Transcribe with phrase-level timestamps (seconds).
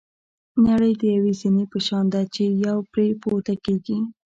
[0.67, 3.99] نړۍ د یوې زینې په شان ده چې یو پرې پورته کېږي.